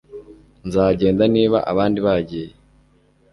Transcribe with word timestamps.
Nzagenda 0.67 1.23
niba 1.35 1.57
abandi 1.71 1.99
bagiye 2.05 2.51